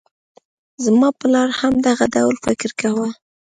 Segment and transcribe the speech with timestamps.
[0.83, 3.09] زما پلار هم دغه ډول فکر کاوه.